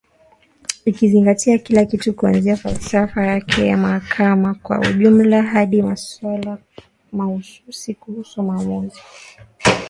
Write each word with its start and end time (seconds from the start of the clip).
ikizingatia 0.85 1.57
kila 1.57 1.85
kitu 1.85 2.13
kuanzia 2.13 2.57
falsafa 2.57 3.25
yake 3.27 3.67
ya 3.67 3.77
mahakama 3.77 4.53
kwa 4.53 4.79
ujumla 4.79 5.43
hadi 5.43 5.81
maswali 5.81 6.49
mahususi 7.11 7.93
kuhusu 7.93 8.43
maamuzi 8.43 8.71
ambayo 8.71 8.79
aliyatoa 8.79 9.79